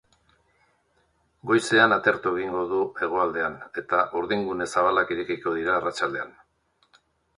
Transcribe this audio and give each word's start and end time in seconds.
Goizean 1.49 1.93
atertu 1.97 2.33
egingo 2.39 2.63
du 2.73 2.79
hegoaldean 3.01 3.59
eta 3.83 4.01
urdingune 4.23 4.71
zabalak 4.77 5.15
irekiko 5.17 5.55
dira 5.59 5.77
arratsaldean. 5.79 6.35